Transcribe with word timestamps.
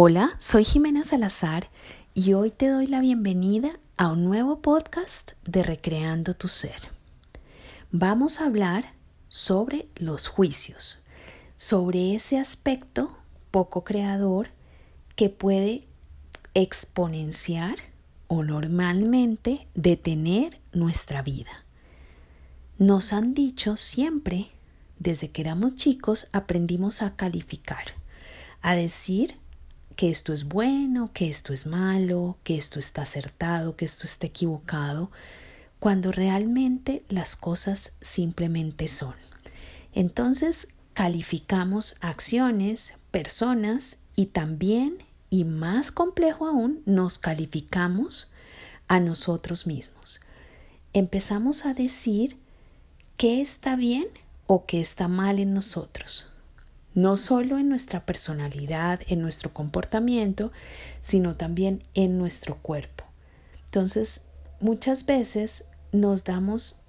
Hola, 0.00 0.36
soy 0.38 0.62
Jimena 0.62 1.02
Salazar 1.02 1.70
y 2.14 2.32
hoy 2.32 2.52
te 2.52 2.68
doy 2.68 2.86
la 2.86 3.00
bienvenida 3.00 3.80
a 3.96 4.12
un 4.12 4.22
nuevo 4.22 4.62
podcast 4.62 5.32
de 5.44 5.64
Recreando 5.64 6.34
tu 6.34 6.46
Ser. 6.46 6.92
Vamos 7.90 8.40
a 8.40 8.46
hablar 8.46 8.94
sobre 9.28 9.88
los 9.96 10.28
juicios, 10.28 11.02
sobre 11.56 12.14
ese 12.14 12.38
aspecto 12.38 13.18
poco 13.50 13.82
creador 13.82 14.50
que 15.16 15.30
puede 15.30 15.88
exponenciar 16.54 17.74
o 18.28 18.44
normalmente 18.44 19.66
detener 19.74 20.60
nuestra 20.72 21.22
vida. 21.22 21.64
Nos 22.78 23.12
han 23.12 23.34
dicho 23.34 23.76
siempre, 23.76 24.52
desde 25.00 25.32
que 25.32 25.42
éramos 25.42 25.74
chicos, 25.74 26.28
aprendimos 26.30 27.02
a 27.02 27.16
calificar, 27.16 27.86
a 28.62 28.76
decir 28.76 29.34
que 29.98 30.10
esto 30.10 30.32
es 30.32 30.44
bueno, 30.44 31.10
que 31.12 31.28
esto 31.28 31.52
es 31.52 31.66
malo, 31.66 32.38
que 32.44 32.56
esto 32.56 32.78
está 32.78 33.02
acertado, 33.02 33.74
que 33.74 33.84
esto 33.84 34.04
está 34.04 34.28
equivocado, 34.28 35.10
cuando 35.80 36.12
realmente 36.12 37.02
las 37.08 37.34
cosas 37.34 37.94
simplemente 38.00 38.86
son. 38.86 39.16
Entonces 39.92 40.68
calificamos 40.94 41.96
acciones, 42.00 42.94
personas 43.10 43.98
y 44.14 44.26
también, 44.26 44.98
y 45.30 45.42
más 45.42 45.90
complejo 45.90 46.46
aún, 46.46 46.80
nos 46.86 47.18
calificamos 47.18 48.30
a 48.86 49.00
nosotros 49.00 49.66
mismos. 49.66 50.20
Empezamos 50.92 51.66
a 51.66 51.74
decir 51.74 52.36
qué 53.16 53.40
está 53.40 53.74
bien 53.74 54.06
o 54.46 54.64
qué 54.64 54.78
está 54.78 55.08
mal 55.08 55.40
en 55.40 55.54
nosotros 55.54 56.28
no 56.94 57.16
solo 57.16 57.58
en 57.58 57.68
nuestra 57.68 58.04
personalidad, 58.04 59.00
en 59.06 59.20
nuestro 59.20 59.52
comportamiento, 59.52 60.52
sino 61.00 61.36
también 61.36 61.84
en 61.94 62.18
nuestro 62.18 62.56
cuerpo. 62.56 63.04
Entonces, 63.66 64.26
muchas 64.60 65.06
veces 65.06 65.66
nos 65.92 66.24
damos, 66.24 66.80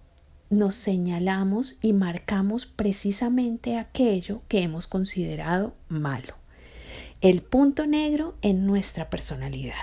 nos 0.50 0.76
señalamos 0.76 1.78
y 1.82 1.94
marcamos 1.94 2.66
precisamente 2.66 3.78
aquello 3.78 4.42
que 4.48 4.64
hemos 4.64 4.88
considerado 4.88 5.74
malo. 5.88 6.36
El 7.22 7.42
punto 7.42 7.86
negro 7.86 8.36
en 8.42 8.66
nuestra 8.66 9.10
personalidad. 9.10 9.76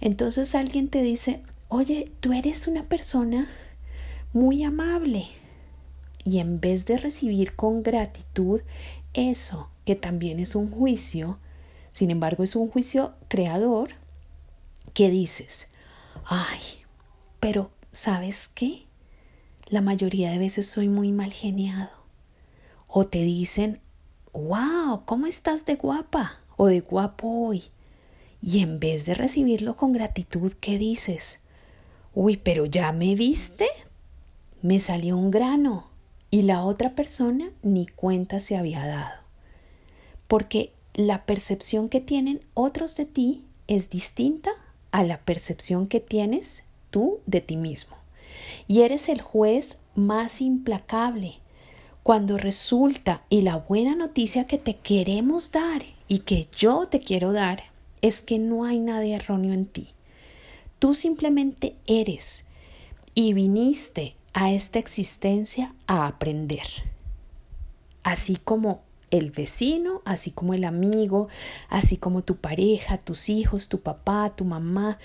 Entonces 0.00 0.54
alguien 0.54 0.88
te 0.88 1.02
dice, 1.02 1.42
oye, 1.68 2.12
tú 2.20 2.32
eres 2.32 2.68
una 2.68 2.82
persona 2.84 3.48
muy 4.32 4.64
amable. 4.64 5.26
Y 6.24 6.38
en 6.40 6.60
vez 6.60 6.84
de 6.86 6.98
recibir 6.98 7.54
con 7.54 7.82
gratitud 7.82 8.60
eso, 9.14 9.70
que 9.84 9.96
también 9.96 10.38
es 10.38 10.54
un 10.54 10.70
juicio, 10.70 11.38
sin 11.92 12.10
embargo 12.10 12.44
es 12.44 12.56
un 12.56 12.68
juicio 12.68 13.14
creador, 13.28 13.90
que 14.94 15.10
dices, 15.10 15.68
ay, 16.24 16.60
pero 17.40 17.70
¿sabes 17.92 18.48
qué? 18.54 18.86
La 19.66 19.80
mayoría 19.80 20.30
de 20.30 20.38
veces 20.38 20.68
soy 20.68 20.88
muy 20.88 21.12
mal 21.12 21.32
geniado. 21.32 21.90
O 22.86 23.06
te 23.06 23.22
dicen, 23.22 23.80
wow, 24.32 25.02
¿cómo 25.04 25.26
estás 25.26 25.66
de 25.66 25.74
guapa 25.74 26.40
o 26.56 26.66
de 26.66 26.80
guapo 26.80 27.28
hoy? 27.46 27.64
Y 28.40 28.60
en 28.60 28.80
vez 28.80 29.04
de 29.04 29.14
recibirlo 29.14 29.76
con 29.76 29.92
gratitud, 29.92 30.52
¿qué 30.60 30.78
dices? 30.78 31.40
Uy, 32.14 32.36
pero 32.36 32.66
ya 32.66 32.92
me 32.92 33.14
viste, 33.14 33.68
me 34.62 34.78
salió 34.78 35.16
un 35.16 35.30
grano 35.30 35.88
y 36.30 36.42
la 36.42 36.64
otra 36.64 36.94
persona 36.94 37.50
ni 37.62 37.86
cuenta 37.86 38.40
se 38.40 38.56
había 38.56 38.86
dado. 38.86 39.20
Porque 40.26 40.72
la 40.94 41.24
percepción 41.24 41.88
que 41.88 42.00
tienen 42.00 42.40
otros 42.54 42.96
de 42.96 43.06
ti 43.06 43.44
es 43.66 43.90
distinta 43.90 44.50
a 44.90 45.02
la 45.02 45.18
percepción 45.18 45.86
que 45.86 46.00
tienes 46.00 46.64
tú 46.90 47.20
de 47.26 47.40
ti 47.40 47.56
mismo. 47.56 47.96
Y 48.66 48.82
eres 48.82 49.08
el 49.08 49.20
juez 49.20 49.80
más 49.94 50.40
implacable 50.40 51.38
cuando 52.02 52.38
resulta 52.38 53.22
y 53.28 53.42
la 53.42 53.56
buena 53.56 53.94
noticia 53.94 54.44
que 54.44 54.58
te 54.58 54.76
queremos 54.76 55.52
dar 55.52 55.82
y 56.08 56.20
que 56.20 56.48
yo 56.56 56.88
te 56.88 57.00
quiero 57.00 57.32
dar 57.32 57.64
es 58.00 58.22
que 58.22 58.38
no 58.38 58.64
hay 58.64 58.78
nada 58.78 59.04
erróneo 59.04 59.52
en 59.52 59.66
ti. 59.66 59.88
Tú 60.78 60.94
simplemente 60.94 61.76
eres 61.86 62.44
y 63.14 63.32
viniste 63.32 64.14
a 64.32 64.52
esta 64.52 64.78
existencia 64.78 65.74
a 65.86 66.06
aprender. 66.06 66.66
Así 68.02 68.36
como 68.36 68.82
el 69.10 69.30
vecino, 69.30 70.02
así 70.04 70.30
como 70.30 70.54
el 70.54 70.64
amigo, 70.64 71.28
así 71.68 71.96
como 71.96 72.22
tu 72.22 72.36
pareja, 72.36 72.98
tus 72.98 73.28
hijos, 73.28 73.68
tu 73.68 73.80
papá, 73.80 74.34
tu 74.36 74.44
mamá, 74.44 74.98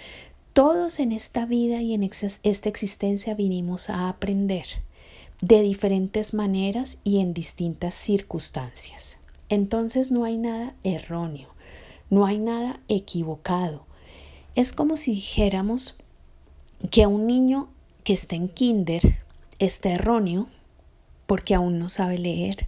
todos 0.54 1.00
en 1.00 1.12
esta 1.12 1.46
vida 1.46 1.82
y 1.82 1.94
en 1.94 2.04
esta 2.04 2.70
existencia 2.70 3.34
vinimos 3.34 3.90
a 3.90 4.10
aprender 4.10 4.68
de 5.42 5.62
diferentes 5.62 6.34
maneras 6.34 7.00
y 7.04 7.20
en 7.20 7.34
distintas 7.34 7.96
circunstancias. 7.96 9.18
Entonces 9.50 10.12
no 10.12 10.26
hay 10.26 10.38
nada 10.38 10.76
erróneo, 10.84 11.50
no 12.10 12.26
hay 12.26 12.38
nada 12.38 12.80
equivocado. 12.88 13.86
Es 14.56 14.74
como 14.74 14.96
si 14.96 15.12
dijéramos 15.12 15.98
que 16.92 17.08
un 17.08 17.26
niño 17.26 17.68
que 18.04 18.14
está 18.14 18.36
en 18.36 18.50
kinder 18.50 19.20
está 19.60 19.92
erróneo 19.92 20.48
porque 21.26 21.56
aún 21.56 21.80
no 21.80 21.90
sabe 21.90 22.18
leer. 22.18 22.68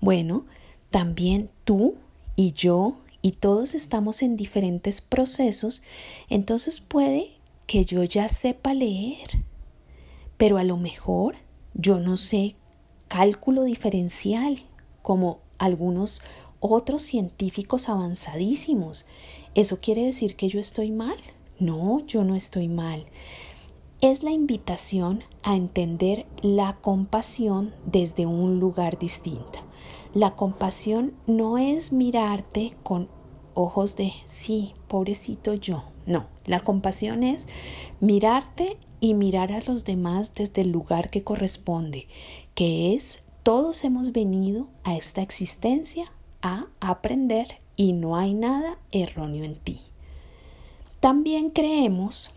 Bueno, 0.00 0.44
también 0.90 1.50
tú 1.64 1.94
y 2.36 2.52
yo 2.52 2.96
y 3.22 3.32
todos 3.32 3.74
estamos 3.74 4.22
en 4.22 4.36
diferentes 4.36 5.00
procesos, 5.00 5.82
entonces 6.28 6.80
puede 6.80 7.32
que 7.66 7.84
yo 7.84 8.02
ya 8.04 8.28
sepa 8.28 8.74
leer, 8.74 9.44
pero 10.36 10.58
a 10.58 10.64
lo 10.64 10.76
mejor 10.76 11.36
yo 11.74 12.00
no 12.00 12.16
sé 12.16 12.56
cálculo 13.08 13.62
diferencial 13.62 14.58
como 15.02 15.38
algunos 15.58 16.22
otros 16.60 17.02
científicos 17.02 17.88
avanzadísimos. 17.88 19.06
¿Eso 19.54 19.80
quiere 19.80 20.04
decir 20.04 20.36
que 20.36 20.48
yo 20.48 20.60
estoy 20.60 20.90
mal? 20.90 21.16
No, 21.58 22.04
yo 22.06 22.24
no 22.24 22.34
estoy 22.34 22.68
mal 22.68 23.06
es 24.02 24.24
la 24.24 24.32
invitación 24.32 25.22
a 25.44 25.54
entender 25.54 26.26
la 26.40 26.76
compasión 26.80 27.72
desde 27.86 28.26
un 28.26 28.58
lugar 28.58 28.98
distinto. 28.98 29.60
La 30.12 30.32
compasión 30.32 31.14
no 31.28 31.56
es 31.56 31.92
mirarte 31.92 32.74
con 32.82 33.08
ojos 33.54 33.94
de 33.94 34.12
sí, 34.26 34.74
pobrecito 34.88 35.54
yo. 35.54 35.84
No, 36.04 36.26
la 36.46 36.58
compasión 36.58 37.22
es 37.22 37.46
mirarte 38.00 38.76
y 38.98 39.14
mirar 39.14 39.52
a 39.52 39.60
los 39.60 39.84
demás 39.84 40.34
desde 40.34 40.62
el 40.62 40.72
lugar 40.72 41.08
que 41.08 41.22
corresponde, 41.22 42.08
que 42.56 42.94
es 42.94 43.22
todos 43.44 43.84
hemos 43.84 44.10
venido 44.10 44.66
a 44.82 44.96
esta 44.96 45.22
existencia 45.22 46.10
a 46.42 46.66
aprender 46.80 47.60
y 47.76 47.92
no 47.92 48.16
hay 48.16 48.34
nada 48.34 48.78
erróneo 48.90 49.44
en 49.44 49.54
ti. 49.54 49.80
También 50.98 51.50
creemos 51.50 52.34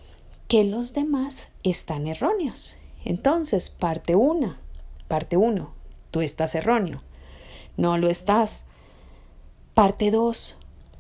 que 0.48 0.64
los 0.64 0.94
demás 0.94 1.50
están 1.64 2.08
erróneos. 2.08 2.76
Entonces, 3.04 3.70
parte 3.70 4.16
una, 4.16 4.60
parte 5.08 5.38
uno, 5.38 5.74
tú 6.12 6.22
estás 6.22 6.56
erróneo. 6.56 7.02
No 7.78 7.98
lo 7.98 8.10
estás. 8.10 8.66
Parte 9.74 10.12
dos, 10.12 10.58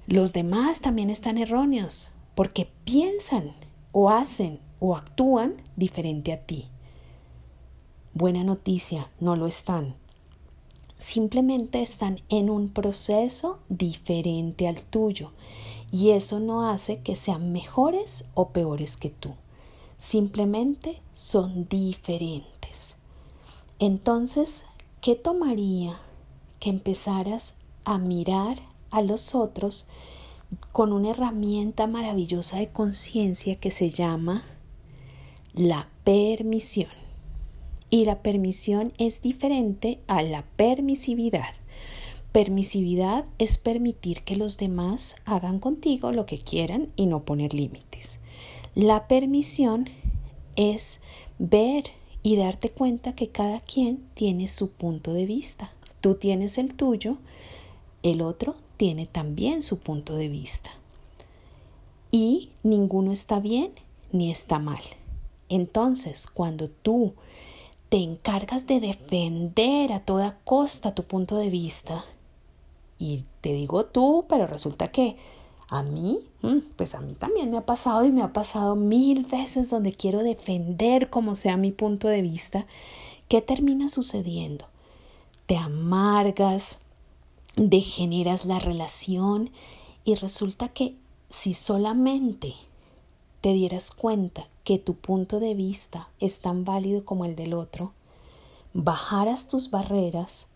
los 0.07 0.33
demás 0.33 0.81
también 0.81 1.09
están 1.09 1.37
erróneos 1.37 2.09
porque 2.35 2.69
piensan 2.83 3.53
o 3.91 4.09
hacen 4.09 4.59
o 4.79 4.95
actúan 4.95 5.55
diferente 5.75 6.33
a 6.33 6.45
ti. 6.45 6.67
Buena 8.13 8.43
noticia, 8.43 9.09
no 9.19 9.35
lo 9.35 9.47
están. 9.47 9.95
Simplemente 10.97 11.81
están 11.81 12.21
en 12.29 12.49
un 12.49 12.69
proceso 12.69 13.59
diferente 13.67 14.67
al 14.67 14.81
tuyo 14.83 15.31
y 15.91 16.11
eso 16.11 16.39
no 16.39 16.67
hace 16.69 17.01
que 17.01 17.15
sean 17.15 17.51
mejores 17.51 18.25
o 18.33 18.49
peores 18.49 18.97
que 18.97 19.09
tú. 19.09 19.33
Simplemente 19.97 21.01
son 21.13 21.67
diferentes. 21.69 22.97
Entonces, 23.79 24.65
¿qué 25.01 25.15
tomaría 25.15 25.97
que 26.59 26.69
empezaras 26.69 27.55
a 27.85 27.97
mirar 27.97 28.57
a 28.89 29.01
los 29.01 29.35
otros 29.35 29.87
con 30.71 30.93
una 30.93 31.11
herramienta 31.11 31.87
maravillosa 31.87 32.57
de 32.57 32.69
conciencia 32.69 33.55
que 33.55 33.71
se 33.71 33.89
llama 33.89 34.43
la 35.53 35.89
permisión? 36.03 36.91
Y 37.89 38.05
la 38.05 38.21
permisión 38.21 38.93
es 38.97 39.21
diferente 39.21 40.01
a 40.07 40.21
la 40.23 40.43
permisividad. 40.57 41.53
Permisividad 42.35 43.23
es 43.37 43.57
permitir 43.57 44.23
que 44.23 44.35
los 44.35 44.57
demás 44.57 45.15
hagan 45.23 45.57
contigo 45.57 46.11
lo 46.11 46.25
que 46.25 46.37
quieran 46.37 46.91
y 46.97 47.05
no 47.05 47.21
poner 47.21 47.53
límites. 47.53 48.19
La 48.73 49.07
permisión 49.07 49.89
es 50.57 50.99
ver 51.39 51.85
y 52.23 52.35
darte 52.35 52.71
cuenta 52.71 53.15
que 53.15 53.29
cada 53.29 53.61
quien 53.61 54.05
tiene 54.15 54.49
su 54.49 54.69
punto 54.69 55.13
de 55.13 55.25
vista. 55.25 55.71
Tú 56.01 56.15
tienes 56.15 56.57
el 56.57 56.73
tuyo, 56.73 57.19
el 58.03 58.21
otro 58.21 58.55
tiene 58.75 59.05
también 59.05 59.61
su 59.61 59.79
punto 59.79 60.17
de 60.17 60.27
vista. 60.27 60.71
Y 62.11 62.49
ninguno 62.63 63.13
está 63.13 63.39
bien 63.39 63.71
ni 64.11 64.29
está 64.29 64.59
mal. 64.59 64.83
Entonces, 65.47 66.27
cuando 66.27 66.67
tú 66.67 67.13
te 67.87 67.95
encargas 67.95 68.67
de 68.67 68.81
defender 68.81 69.93
a 69.93 70.01
toda 70.01 70.37
costa 70.43 70.93
tu 70.93 71.03
punto 71.03 71.37
de 71.37 71.49
vista, 71.49 72.03
y 72.97 73.25
te 73.41 73.53
digo 73.53 73.85
tú, 73.85 74.25
pero 74.27 74.47
resulta 74.47 74.89
que 74.89 75.17
a 75.67 75.83
mí, 75.83 76.19
mm, 76.41 76.59
pues 76.75 76.95
a 76.95 77.01
mí 77.01 77.13
también 77.13 77.49
me 77.51 77.57
ha 77.57 77.65
pasado 77.65 78.05
y 78.05 78.11
me 78.11 78.21
ha 78.21 78.33
pasado 78.33 78.75
mil 78.75 79.25
veces 79.25 79.69
donde 79.69 79.91
quiero 79.91 80.23
defender 80.23 81.09
como 81.09 81.35
sea 81.35 81.57
mi 81.57 81.71
punto 81.71 82.07
de 82.07 82.21
vista, 82.21 82.67
¿qué 83.27 83.41
termina 83.41 83.89
sucediendo? 83.89 84.65
Te 85.47 85.57
amargas, 85.57 86.79
degeneras 87.55 88.45
la 88.45 88.59
relación 88.59 89.51
y 90.03 90.15
resulta 90.15 90.69
que 90.69 90.95
si 91.29 91.53
solamente 91.53 92.53
te 93.41 93.53
dieras 93.53 93.91
cuenta 93.91 94.47
que 94.63 94.79
tu 94.79 94.95
punto 94.95 95.39
de 95.39 95.53
vista 95.53 96.09
es 96.19 96.41
tan 96.41 96.65
válido 96.65 97.05
como 97.05 97.25
el 97.25 97.35
del 97.35 97.53
otro, 97.53 97.93
bajaras 98.73 99.47
tus 99.47 99.69
barreras, 99.71 100.47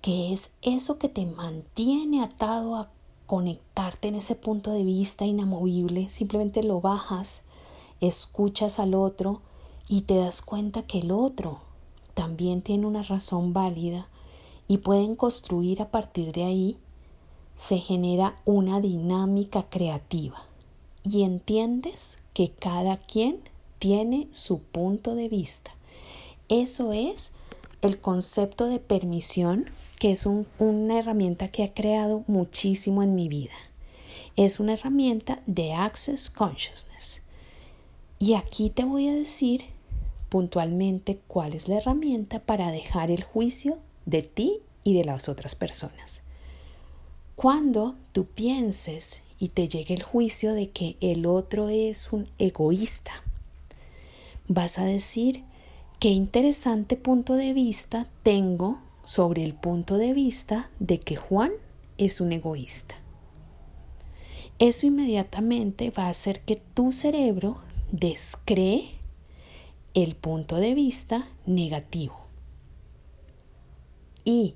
que 0.00 0.32
es 0.32 0.50
eso 0.62 0.98
que 0.98 1.08
te 1.08 1.26
mantiene 1.26 2.22
atado 2.22 2.76
a 2.76 2.90
conectarte 3.26 4.08
en 4.08 4.16
ese 4.16 4.34
punto 4.34 4.72
de 4.72 4.82
vista 4.82 5.24
inamovible, 5.24 6.08
simplemente 6.08 6.62
lo 6.62 6.80
bajas, 6.80 7.42
escuchas 8.00 8.78
al 8.78 8.94
otro 8.94 9.40
y 9.88 10.02
te 10.02 10.16
das 10.16 10.42
cuenta 10.42 10.82
que 10.82 10.98
el 11.00 11.12
otro 11.12 11.60
también 12.14 12.62
tiene 12.62 12.86
una 12.86 13.02
razón 13.02 13.52
válida 13.52 14.08
y 14.68 14.78
pueden 14.78 15.16
construir 15.16 15.82
a 15.82 15.90
partir 15.90 16.32
de 16.32 16.44
ahí, 16.44 16.76
se 17.54 17.78
genera 17.78 18.36
una 18.44 18.80
dinámica 18.80 19.64
creativa 19.68 20.44
y 21.02 21.22
entiendes 21.22 22.18
que 22.34 22.50
cada 22.50 22.96
quien 22.96 23.40
tiene 23.78 24.28
su 24.30 24.60
punto 24.60 25.14
de 25.14 25.28
vista. 25.28 25.72
Eso 26.48 26.92
es 26.92 27.32
el 27.82 28.00
concepto 28.00 28.66
de 28.66 28.78
permisión, 28.78 29.66
que 30.00 30.12
es 30.12 30.26
una 30.26 30.98
herramienta 30.98 31.48
que 31.48 31.62
ha 31.62 31.74
creado 31.74 32.24
muchísimo 32.26 33.02
en 33.02 33.14
mi 33.14 33.28
vida. 33.28 33.52
Es 34.34 34.58
una 34.58 34.72
herramienta 34.72 35.42
de 35.44 35.74
Access 35.74 36.30
Consciousness. 36.30 37.20
Y 38.18 38.32
aquí 38.32 38.70
te 38.70 38.84
voy 38.84 39.08
a 39.08 39.14
decir 39.14 39.64
puntualmente 40.30 41.20
cuál 41.28 41.52
es 41.52 41.68
la 41.68 41.76
herramienta 41.76 42.38
para 42.38 42.70
dejar 42.70 43.10
el 43.10 43.22
juicio 43.22 43.76
de 44.06 44.22
ti 44.22 44.60
y 44.84 44.94
de 44.94 45.04
las 45.04 45.28
otras 45.28 45.54
personas. 45.54 46.22
Cuando 47.36 47.94
tú 48.12 48.24
pienses 48.24 49.20
y 49.38 49.48
te 49.48 49.68
llegue 49.68 49.92
el 49.92 50.02
juicio 50.02 50.54
de 50.54 50.70
que 50.70 50.96
el 51.02 51.26
otro 51.26 51.68
es 51.68 52.10
un 52.10 52.26
egoísta. 52.38 53.22
Vas 54.48 54.78
a 54.78 54.84
decir, 54.84 55.44
qué 55.98 56.08
interesante 56.08 56.96
punto 56.96 57.34
de 57.34 57.52
vista 57.52 58.06
tengo 58.22 58.78
sobre 59.02 59.42
el 59.42 59.54
punto 59.54 59.96
de 59.96 60.12
vista 60.12 60.70
de 60.78 61.00
que 61.00 61.16
Juan 61.16 61.50
es 61.98 62.20
un 62.20 62.32
egoísta. 62.32 62.96
Eso 64.58 64.86
inmediatamente 64.86 65.90
va 65.90 66.06
a 66.06 66.10
hacer 66.10 66.40
que 66.40 66.56
tu 66.56 66.92
cerebro 66.92 67.58
descree 67.90 68.90
el 69.94 70.16
punto 70.16 70.56
de 70.56 70.74
vista 70.74 71.28
negativo. 71.46 72.18
Y 74.24 74.54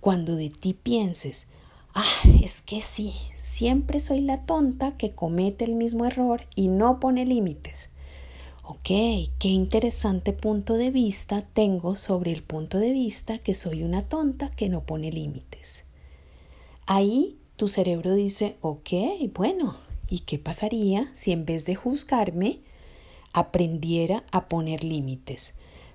cuando 0.00 0.34
de 0.36 0.50
ti 0.50 0.74
pienses, 0.74 1.48
Ah, 1.96 2.28
es 2.42 2.60
que 2.60 2.82
sí, 2.82 3.14
siempre 3.36 4.00
soy 4.00 4.20
la 4.20 4.44
tonta 4.44 4.96
que 4.96 5.14
comete 5.14 5.64
el 5.64 5.76
mismo 5.76 6.04
error 6.04 6.42
y 6.56 6.66
no 6.66 6.98
pone 6.98 7.24
límites. 7.24 7.90
Ok, 8.66 8.88
qué 9.38 9.48
interesante 9.48 10.32
punto 10.32 10.74
de 10.74 10.90
vista 10.90 11.42
tengo 11.42 11.96
sobre 11.96 12.32
el 12.32 12.42
punto 12.42 12.78
de 12.78 12.92
vista 12.92 13.36
que 13.36 13.54
soy 13.54 13.82
una 13.82 14.00
tonta 14.08 14.48
que 14.48 14.70
no 14.70 14.84
pone 14.84 15.12
límites. 15.12 15.84
Ahí 16.86 17.36
tu 17.56 17.68
cerebro 17.68 18.14
dice, 18.14 18.56
ok, 18.62 18.90
bueno, 19.34 19.76
¿y 20.08 20.20
qué 20.20 20.38
pasaría 20.38 21.10
si 21.12 21.32
en 21.32 21.44
vez 21.44 21.66
de 21.66 21.74
juzgarme 21.74 22.60
aprendiera 23.34 24.24
a 24.30 24.48
poner 24.48 24.82
límites? 24.82 25.52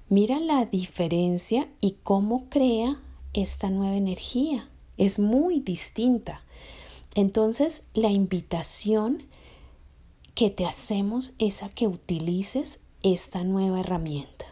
Mira 0.08 0.40
la 0.40 0.66
diferencia 0.66 1.68
y 1.82 1.96
cómo 2.04 2.50
crea 2.50 3.02
esta 3.34 3.72
nueva 3.72 3.98
energía 3.98 4.70
es 4.98 5.18
muy 5.18 5.60
distinta. 5.60 6.44
Entonces, 7.16 7.88
la 7.96 8.12
invitación 8.12 9.24
que 10.40 10.50
te 10.50 10.66
hacemos 10.66 11.34
es 11.38 11.64
a 11.64 11.70
que 11.70 11.86
utilices 11.86 12.80
esta 13.04 13.44
nueva 13.44 13.82
herramienta, 13.82 14.46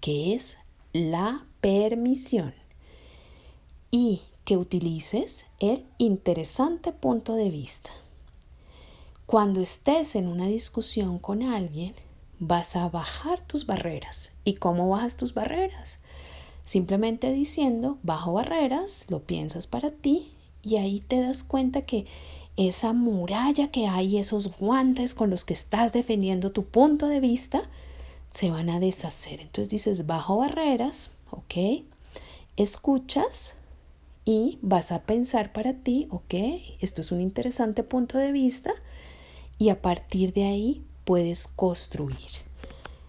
que 0.00 0.34
es 0.34 0.58
la 0.92 1.46
permisión, 1.60 2.54
y 3.92 4.22
que 4.44 4.56
utilices 4.56 5.46
el 5.60 5.86
interesante 5.98 6.90
punto 6.90 7.34
de 7.34 7.50
vista. 7.50 7.90
Cuando 9.26 9.60
estés 9.60 10.16
en 10.16 10.26
una 10.26 10.48
discusión 10.48 11.20
con 11.20 11.44
alguien, 11.44 11.94
vas 12.40 12.74
a 12.74 12.88
bajar 12.88 13.46
tus 13.46 13.64
barreras. 13.64 14.32
¿Y 14.42 14.54
cómo 14.54 14.88
bajas 14.88 15.16
tus 15.16 15.34
barreras? 15.34 16.00
Simplemente 16.64 17.32
diciendo, 17.32 17.98
bajo 18.02 18.32
barreras, 18.32 19.06
lo 19.08 19.20
piensas 19.22 19.68
para 19.68 19.92
ti 19.92 20.32
y 20.64 20.78
ahí 20.78 20.98
te 20.98 21.20
das 21.20 21.44
cuenta 21.44 21.82
que 21.82 22.06
esa 22.56 22.92
muralla 22.92 23.70
que 23.70 23.86
hay, 23.86 24.18
esos 24.18 24.56
guantes 24.58 25.14
con 25.14 25.30
los 25.30 25.44
que 25.44 25.52
estás 25.52 25.92
defendiendo 25.92 26.52
tu 26.52 26.64
punto 26.64 27.06
de 27.06 27.20
vista, 27.20 27.68
se 28.32 28.50
van 28.50 28.70
a 28.70 28.80
deshacer. 28.80 29.40
Entonces 29.40 29.68
dices, 29.68 30.06
bajo 30.06 30.38
barreras, 30.38 31.12
ok, 31.30 31.84
escuchas 32.56 33.56
y 34.24 34.58
vas 34.62 34.90
a 34.92 35.02
pensar 35.02 35.52
para 35.52 35.74
ti, 35.74 36.08
ok, 36.10 36.34
esto 36.80 37.00
es 37.00 37.12
un 37.12 37.20
interesante 37.20 37.82
punto 37.82 38.18
de 38.18 38.32
vista 38.32 38.72
y 39.58 39.68
a 39.68 39.80
partir 39.80 40.32
de 40.32 40.44
ahí 40.44 40.82
puedes 41.04 41.46
construir. 41.46 42.46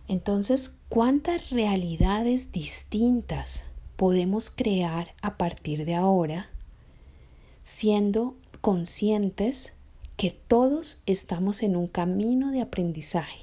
Entonces, 0.07 0.77
¿cuántas 0.87 1.49
realidades 1.49 2.51
distintas 2.51 3.63
podemos 3.97 4.51
crear 4.51 5.13
a 5.21 5.37
partir 5.37 5.85
de 5.85 5.95
ahora 5.95 6.49
siendo 7.63 8.35
conscientes 8.61 9.73
que 10.17 10.31
todos 10.31 11.01
estamos 11.05 11.63
en 11.63 11.75
un 11.75 11.87
camino 11.87 12.51
de 12.51 12.61
aprendizaje, 12.61 13.39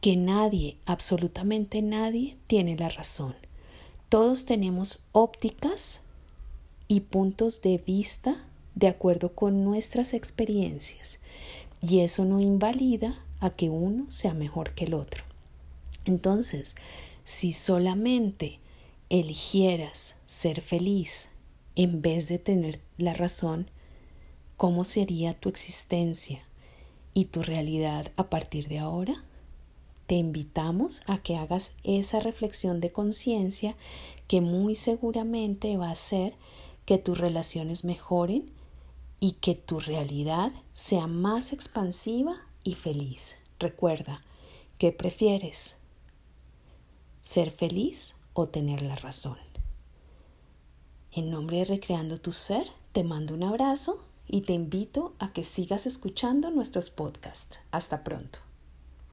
que 0.00 0.16
nadie, 0.16 0.76
absolutamente 0.84 1.82
nadie, 1.82 2.36
tiene 2.46 2.76
la 2.76 2.88
razón. 2.88 3.34
Todos 4.08 4.44
tenemos 4.44 5.04
ópticas 5.12 6.02
y 6.88 7.00
puntos 7.00 7.62
de 7.62 7.78
vista 7.78 8.44
de 8.74 8.88
acuerdo 8.88 9.34
con 9.34 9.64
nuestras 9.64 10.12
experiencias 10.12 11.18
y 11.80 12.00
eso 12.00 12.24
no 12.24 12.40
invalida 12.40 13.24
a 13.40 13.50
que 13.50 13.70
uno 13.70 14.10
sea 14.10 14.34
mejor 14.34 14.74
que 14.74 14.84
el 14.84 14.94
otro. 14.94 15.24
Entonces, 16.04 16.76
si 17.24 17.52
solamente 17.52 18.58
eligieras 19.08 20.16
ser 20.26 20.60
feliz 20.60 21.28
en 21.76 22.02
vez 22.02 22.28
de 22.28 22.38
tener 22.38 22.80
la 22.98 23.14
razón, 23.14 23.70
¿cómo 24.56 24.84
sería 24.84 25.38
tu 25.38 25.48
existencia 25.48 26.44
y 27.14 27.26
tu 27.26 27.42
realidad 27.42 28.12
a 28.16 28.30
partir 28.30 28.68
de 28.68 28.78
ahora? 28.78 29.24
Te 30.06 30.14
invitamos 30.16 31.02
a 31.06 31.18
que 31.18 31.36
hagas 31.36 31.72
esa 31.84 32.20
reflexión 32.20 32.80
de 32.80 32.92
conciencia 32.92 33.76
que 34.28 34.40
muy 34.40 34.74
seguramente 34.74 35.76
va 35.76 35.88
a 35.88 35.92
hacer 35.92 36.34
que 36.84 36.98
tus 36.98 37.18
relaciones 37.18 37.84
mejoren 37.84 38.50
y 39.20 39.32
que 39.32 39.54
tu 39.54 39.80
realidad 39.80 40.52
sea 40.72 41.06
más 41.06 41.52
expansiva 41.52 42.34
y 42.64 42.74
feliz. 42.74 43.36
Recuerda, 43.58 44.22
¿qué 44.78 44.90
prefieres? 44.92 45.76
ser 47.22 47.52
feliz 47.52 48.16
o 48.34 48.48
tener 48.48 48.82
la 48.82 48.96
razón. 48.96 49.38
En 51.12 51.30
nombre 51.30 51.58
de 51.58 51.64
Recreando 51.64 52.18
tu 52.18 52.32
Ser, 52.32 52.66
te 52.92 53.04
mando 53.04 53.34
un 53.34 53.44
abrazo 53.44 54.02
y 54.26 54.42
te 54.42 54.52
invito 54.52 55.14
a 55.18 55.32
que 55.32 55.44
sigas 55.44 55.86
escuchando 55.86 56.50
nuestros 56.50 56.90
podcasts. 56.90 57.60
Hasta 57.70 58.04
pronto. 58.04 58.38